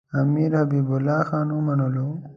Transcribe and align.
امیر 0.19 0.51
حبیب 0.61 0.87
الله 0.95 1.21
خان 1.29 1.47
ومنلو. 1.51 2.07